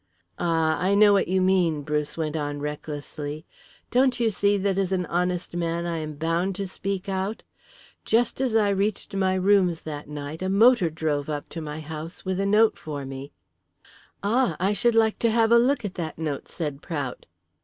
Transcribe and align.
"Ah, 0.39 0.81
I 0.81 0.95
know 0.95 1.13
what 1.13 1.27
you 1.27 1.43
mean," 1.43 1.83
Bruce 1.83 2.17
went 2.17 2.35
on 2.35 2.59
recklessly. 2.59 3.45
"Don't 3.91 4.19
you 4.19 4.31
see 4.31 4.57
that 4.57 4.79
as 4.79 4.91
an 4.91 5.05
honest 5.05 5.55
man 5.55 5.85
I 5.85 5.99
am 5.99 6.13
bound 6.15 6.55
to 6.55 6.65
speak 6.67 7.07
out? 7.07 7.43
Just 8.03 8.41
as 8.41 8.55
I 8.55 8.69
reached 8.69 9.13
my 9.15 9.35
rooms 9.35 9.81
that 9.81 10.09
night 10.09 10.41
a 10.41 10.49
motor 10.49 10.89
drove 10.89 11.29
up 11.29 11.49
to 11.49 11.61
my 11.61 11.81
house 11.81 12.25
with 12.25 12.39
a 12.39 12.47
note 12.47 12.79
for 12.79 13.05
me" 13.05 13.31
"Ah! 14.23 14.57
I 14.59 14.73
should 14.73 14.95
like 14.95 15.19
to 15.19 15.29
have 15.29 15.51
a 15.51 15.59
look 15.59 15.85
at 15.85 15.93
that 15.93 16.17
note," 16.17 16.47
said 16.47 16.83
Front. 16.83 17.27